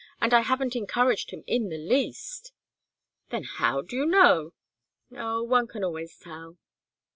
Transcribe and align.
"And 0.19 0.33
I 0.33 0.39
haven't 0.41 0.75
encouraged 0.75 1.29
him 1.29 1.43
in 1.45 1.69
the 1.69 1.77
least." 1.77 2.53
"Then 3.29 3.43
how 3.43 3.81
do 3.83 3.95
you 3.95 4.07
know?" 4.07 4.53
"Oh 5.15 5.43
one 5.43 5.67
can 5.67 5.83
always 5.83 6.17
tell." 6.17 6.57